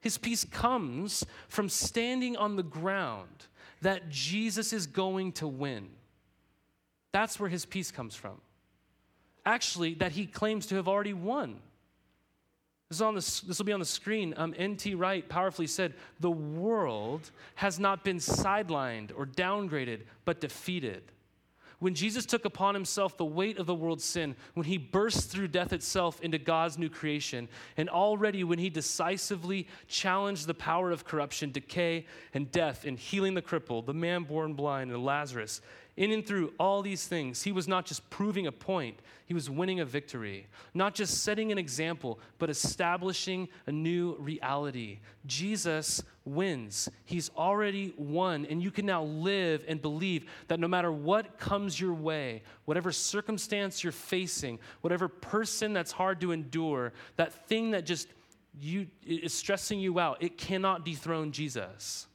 [0.00, 3.46] His peace comes from standing on the ground
[3.82, 5.90] that Jesus is going to win.
[7.12, 8.40] That's where his peace comes from.
[9.46, 11.60] Actually, that he claims to have already won.
[12.90, 14.34] This, on the, this will be on the screen.
[14.36, 14.96] Um, N.T.
[14.96, 21.04] Wright powerfully said, The world has not been sidelined or downgraded, but defeated.
[21.78, 25.48] When Jesus took upon himself the weight of the world's sin, when he burst through
[25.48, 31.04] death itself into God's new creation, and already when he decisively challenged the power of
[31.04, 35.62] corruption, decay, and death in healing the crippled, the man born blind, and Lazarus,
[36.00, 39.50] in and through all these things, he was not just proving a point, he was
[39.50, 40.46] winning a victory.
[40.72, 45.00] Not just setting an example, but establishing a new reality.
[45.26, 46.88] Jesus wins.
[47.04, 51.78] He's already won, and you can now live and believe that no matter what comes
[51.78, 57.84] your way, whatever circumstance you're facing, whatever person that's hard to endure, that thing that
[57.84, 58.08] just
[58.58, 62.06] you is stressing you out, it cannot dethrone Jesus.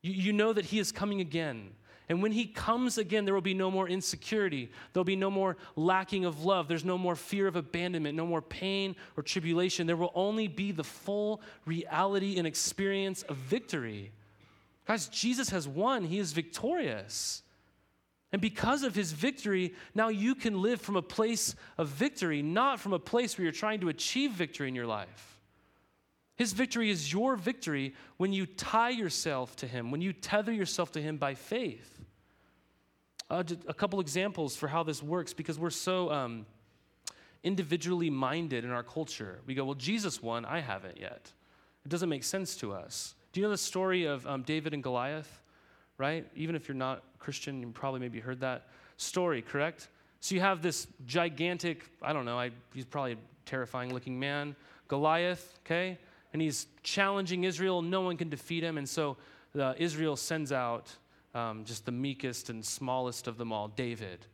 [0.00, 1.72] You, you know that he is coming again.
[2.08, 4.70] And when he comes again, there will be no more insecurity.
[4.92, 6.68] There'll be no more lacking of love.
[6.68, 9.86] There's no more fear of abandonment, no more pain or tribulation.
[9.86, 14.12] There will only be the full reality and experience of victory.
[14.86, 17.42] Guys, Jesus has won, he is victorious.
[18.32, 22.80] And because of his victory, now you can live from a place of victory, not
[22.80, 25.33] from a place where you're trying to achieve victory in your life.
[26.36, 30.90] His victory is your victory when you tie yourself to him, when you tether yourself
[30.92, 32.04] to him by faith.
[33.30, 36.44] Uh, a couple examples for how this works because we're so um,
[37.42, 39.40] individually minded in our culture.
[39.46, 41.32] We go, well, Jesus won, I haven't yet.
[41.84, 43.14] It doesn't make sense to us.
[43.32, 45.40] Do you know the story of um, David and Goliath?
[45.98, 46.26] Right?
[46.34, 48.66] Even if you're not Christian, you probably maybe heard that
[48.96, 49.88] story, correct?
[50.20, 53.16] So you have this gigantic, I don't know, I, he's probably a
[53.46, 54.56] terrifying looking man,
[54.88, 55.98] Goliath, okay?
[56.34, 57.80] And he's challenging Israel.
[57.80, 58.76] No one can defeat him.
[58.76, 59.16] And so
[59.58, 60.92] uh, Israel sends out
[61.34, 64.26] um, just the meekest and smallest of them all, David.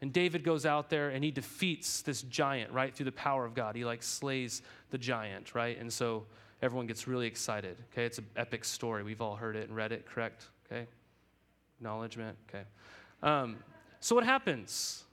[0.00, 3.54] And David goes out there and he defeats this giant, right, through the power of
[3.54, 3.76] God.
[3.76, 5.78] He like slays the giant, right?
[5.78, 6.24] And so
[6.62, 7.76] everyone gets really excited.
[7.92, 9.04] Okay, it's an epic story.
[9.04, 10.46] We've all heard it and read it, correct?
[10.66, 10.88] Okay,
[11.78, 12.36] acknowledgement.
[12.48, 12.64] Okay.
[13.22, 13.58] Um,
[14.00, 15.04] so what happens?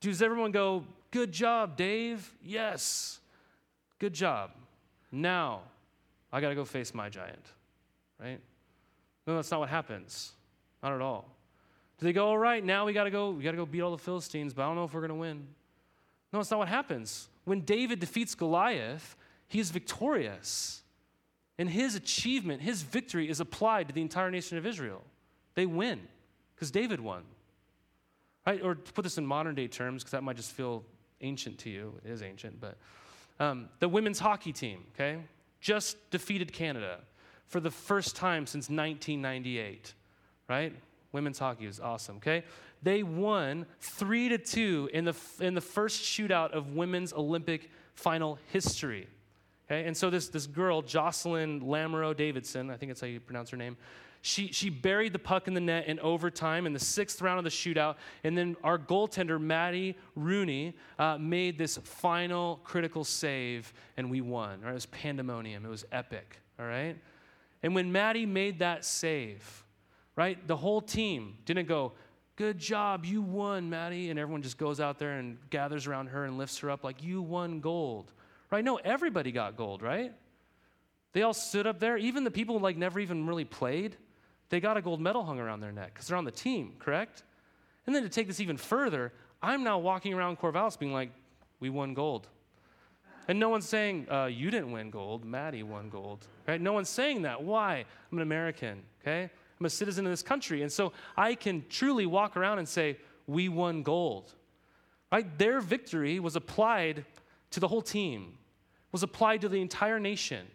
[0.00, 2.34] Does everyone go, Good job, Dave?
[2.42, 3.20] Yes.
[3.98, 4.50] Good job.
[5.14, 5.62] Now
[6.32, 7.46] I got to go face my giant,
[8.20, 8.40] right?
[9.26, 10.32] No, that's not what happens.
[10.82, 11.30] Not at all.
[11.98, 13.80] Do they go, all right, now we got to go, we got to go beat
[13.80, 15.46] all the Philistines, but I don't know if we're going to win.
[16.32, 17.28] No, it's not what happens.
[17.44, 20.82] When David defeats Goliath, he is victorious.
[21.56, 25.02] And his achievement, his victory is applied to the entire nation of Israel.
[25.54, 26.00] They win
[26.56, 27.22] because David won.
[28.44, 28.60] Right?
[28.60, 30.84] Or to put this in modern day terms, because that might just feel
[31.20, 31.94] ancient to you.
[32.04, 32.76] It is ancient, but
[33.40, 35.18] um, the women's hockey team, okay,
[35.60, 37.00] just defeated Canada
[37.46, 39.94] for the first time since 1998
[40.48, 40.72] right?
[41.12, 42.44] Women's hockey is awesome, okay?
[42.82, 48.38] They won 3 to 2 in the in the first shootout of women's Olympic final
[48.52, 49.06] history.
[49.66, 49.86] Okay?
[49.86, 53.56] And so this this girl, Jocelyne Lamoureux Davidson, I think that's how you pronounce her
[53.56, 53.76] name.
[54.26, 57.44] She, she buried the puck in the net in overtime in the sixth round of
[57.44, 57.96] the shootout.
[58.24, 64.62] And then our goaltender, Maddie Rooney, uh, made this final critical save, and we won.
[64.62, 64.70] Right?
[64.70, 65.66] It was pandemonium.
[65.66, 66.40] It was epic.
[66.58, 66.96] All right?
[67.62, 69.62] And when Maddie made that save,
[70.16, 70.48] right?
[70.48, 71.92] The whole team didn't go,
[72.36, 74.08] Good job, you won, Maddie.
[74.08, 77.02] And everyone just goes out there and gathers around her and lifts her up like,
[77.02, 78.10] You won gold,
[78.50, 78.64] right?
[78.64, 80.14] No, everybody got gold, right?
[81.12, 81.98] They all stood up there.
[81.98, 83.98] Even the people like never even really played,
[84.48, 87.22] they got a gold medal hung around their neck because they're on the team, correct?
[87.86, 91.10] And then to take this even further, I'm now walking around Corvallis being like,
[91.60, 92.28] We won gold.
[93.26, 96.60] And no one's saying, uh, You didn't win gold, Maddie won gold, right?
[96.60, 97.42] No one's saying that.
[97.42, 97.84] Why?
[98.10, 99.30] I'm an American, okay?
[99.58, 100.62] I'm a citizen of this country.
[100.62, 104.32] And so I can truly walk around and say, we won gold.
[105.12, 105.38] Right?
[105.38, 107.04] Their victory was applied
[107.52, 108.38] to the whole team,
[108.92, 110.46] was applied to the entire nation.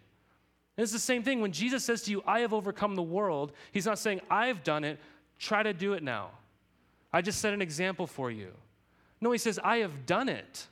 [0.80, 3.52] And it's the same thing when Jesus says to you, I have overcome the world,
[3.70, 4.98] he's not saying, I've done it,
[5.38, 6.30] try to do it now.
[7.12, 8.52] I just set an example for you.
[9.20, 10.68] No, he says, I have done it.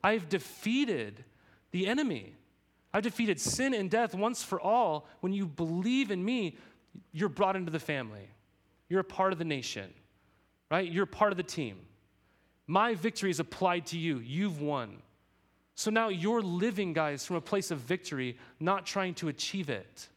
[0.00, 1.24] I have defeated
[1.72, 2.34] the enemy.
[2.94, 5.08] I've defeated sin and death once for all.
[5.22, 6.56] When you believe in me,
[7.10, 8.30] you're brought into the family.
[8.88, 9.92] You're a part of the nation,
[10.70, 10.88] right?
[10.88, 11.78] You're a part of the team.
[12.68, 14.20] My victory is applied to you.
[14.20, 15.02] You've won.
[15.78, 20.08] So now you're living, guys, from a place of victory, not trying to achieve it.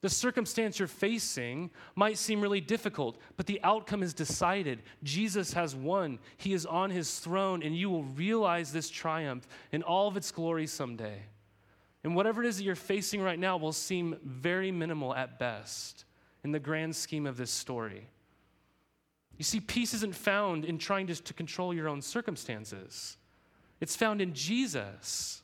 [0.00, 4.80] The circumstance you're facing might seem really difficult, but the outcome is decided.
[5.02, 6.18] Jesus has won.
[6.38, 10.32] He is on his throne, and you will realize this triumph in all of its
[10.32, 11.24] glory someday.
[12.02, 16.06] And whatever it is that you're facing right now will seem very minimal at best
[16.42, 18.08] in the grand scheme of this story.
[19.36, 23.18] You see, peace isn't found in trying to, to control your own circumstances,
[23.80, 25.42] it's found in Jesus.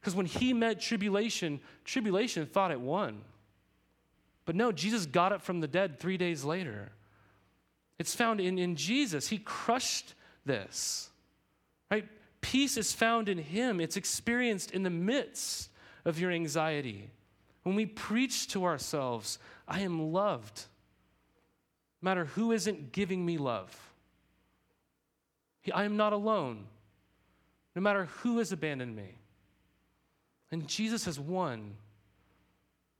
[0.00, 3.22] Because when he met tribulation, tribulation thought it won.
[4.44, 6.92] But no, Jesus got up from the dead three days later.
[7.98, 9.28] It's found in, in Jesus.
[9.28, 10.14] He crushed
[10.46, 11.10] this,
[11.90, 12.08] right?
[12.40, 15.68] Peace is found in Him, it's experienced in the midst
[16.04, 17.10] of your anxiety.
[17.62, 19.38] When we preach to ourselves,
[19.68, 20.64] I am loved,
[22.00, 23.78] no matter who isn't giving me love.
[25.74, 26.64] I am not alone,
[27.74, 29.18] no matter who has abandoned me.
[30.50, 31.74] And Jesus has won,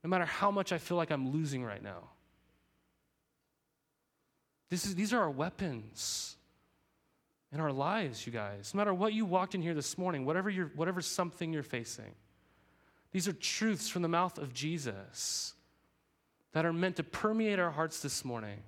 [0.03, 2.09] no matter how much I feel like I'm losing right now.
[4.69, 6.37] This is, these are our weapons
[7.51, 8.73] in our lives, you guys.
[8.73, 12.15] No matter what you walked in here this morning, whatever, you're, whatever something you're facing,
[13.11, 15.53] these are truths from the mouth of Jesus
[16.53, 18.59] that are meant to permeate our hearts this morning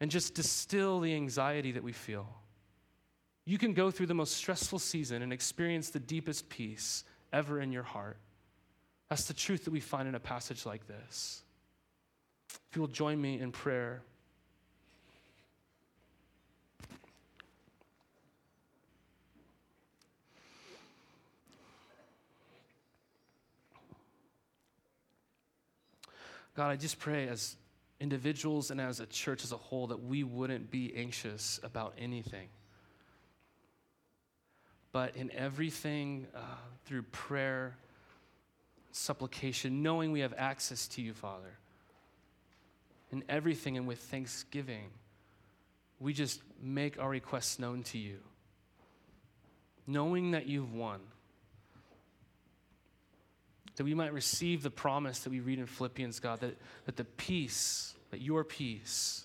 [0.00, 2.26] and just distill the anxiety that we feel.
[3.44, 7.72] You can go through the most stressful season and experience the deepest peace ever in
[7.72, 8.18] your heart.
[9.08, 11.42] That's the truth that we find in a passage like this.
[12.48, 14.02] If you will join me in prayer.
[26.54, 27.56] God, I just pray as
[27.98, 32.48] individuals and as a church as a whole that we wouldn't be anxious about anything.
[34.92, 36.40] But in everything, uh,
[36.84, 37.76] through prayer,
[38.92, 41.58] supplication, knowing we have access to you, Father,
[43.10, 44.90] in everything and with thanksgiving,
[45.98, 48.18] we just make our requests known to you,
[49.86, 51.00] knowing that you've won
[53.76, 57.04] that we might receive the promise that we read in Philippians, God, that, that the
[57.04, 59.24] peace, that your peace,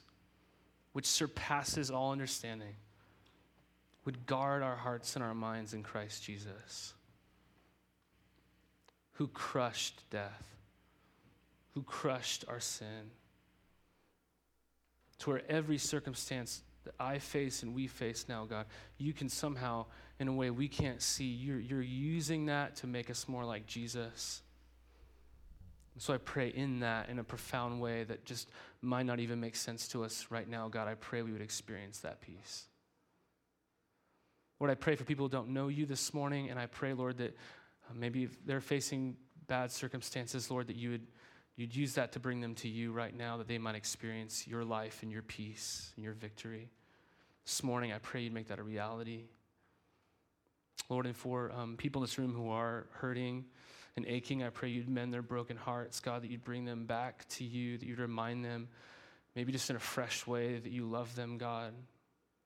[0.94, 2.76] which surpasses all understanding,
[4.08, 6.94] would guard our hearts and our minds in Christ Jesus,
[9.16, 10.56] who crushed death,
[11.74, 13.12] who crushed our sin,
[15.20, 19.88] to where every circumstance that I face and we face now, God, you can somehow,
[20.22, 23.68] in a way we can't see, you're, you're using that to make us more like
[23.68, 24.42] Jesus.
[25.98, 28.48] So I pray in that in a profound way that just
[28.82, 30.88] might not even make sense to us right now, God.
[30.88, 32.68] I pray we would experience that peace.
[34.60, 37.18] Lord, I pray for people who don't know you this morning, and I pray, Lord,
[37.18, 37.36] that
[37.90, 39.16] uh, maybe if they're facing
[39.48, 41.08] bad circumstances, Lord, that you would
[41.56, 44.64] you'd use that to bring them to you right now, that they might experience your
[44.64, 46.70] life and your peace and your victory.
[47.46, 49.24] This morning, I pray you'd make that a reality.
[50.88, 53.46] Lord, and for um, people in this room who are hurting
[53.96, 57.28] and aching, I pray you'd mend their broken hearts, God, that you'd bring them back
[57.30, 58.68] to you, that you'd remind them,
[59.36, 61.74] maybe just in a fresh way, that you love them, God.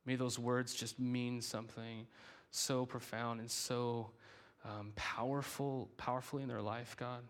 [0.05, 2.07] May those words just mean something
[2.49, 4.11] so profound and so
[4.65, 7.23] um, powerful, powerfully in their life, God.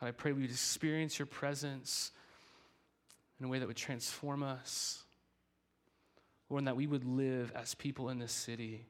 [0.00, 2.10] God, I pray we'd experience your presence
[3.38, 5.04] in a way that would transform us.
[6.50, 8.86] Lord, and that we would live as people in this city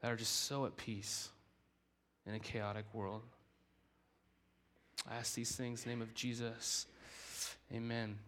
[0.00, 1.28] that are just so at peace
[2.26, 3.22] in a chaotic world.
[5.08, 6.86] I ask these things in the name of Jesus.
[7.72, 8.18] Amen.